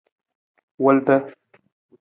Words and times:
Wulda. 0.83 1.15